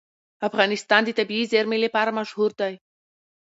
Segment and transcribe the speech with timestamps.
[0.47, 2.73] افغانستان د طبیعي زیرمې لپاره مشهور دی.